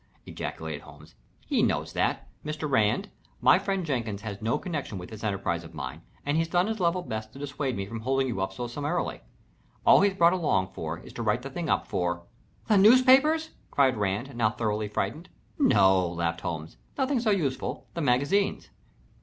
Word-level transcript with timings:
ejaculated 0.25 0.81
Holmes. 0.81 1.13
"He 1.45 1.61
knows 1.61 1.93
that. 1.93 2.27
Mr. 2.43 2.67
Rand, 2.67 3.09
my 3.39 3.59
friend 3.59 3.85
Jenkins 3.85 4.23
has 4.23 4.41
no 4.41 4.57
connection 4.57 4.97
with 4.97 5.11
this 5.11 5.23
enterprise 5.23 5.63
of 5.63 5.75
mine, 5.75 6.01
and 6.25 6.37
he's 6.37 6.47
done 6.47 6.65
his 6.65 6.79
level 6.79 7.03
best 7.03 7.33
to 7.33 7.37
dissuade 7.37 7.77
me 7.77 7.85
from 7.85 7.99
holding 7.99 8.25
you 8.25 8.41
up 8.41 8.51
so 8.51 8.65
summarily. 8.65 9.21
All 9.85 10.01
he's 10.01 10.17
along 10.19 10.69
for 10.73 10.97
is 10.97 11.13
to 11.13 11.21
write 11.21 11.43
the 11.43 11.51
thing 11.51 11.69
up 11.69 11.85
for" 11.85 12.23
"The 12.67 12.77
newspapers?" 12.79 13.51
cried 13.69 13.95
Rand, 13.95 14.35
now 14.35 14.49
thoroughly 14.49 14.87
frightened. 14.87 15.29
"No," 15.59 16.07
laughed 16.09 16.41
Holmes. 16.41 16.77
"Nothing 16.97 17.19
so 17.19 17.29
useful 17.29 17.85
the 17.93 18.01
magazines." 18.01 18.71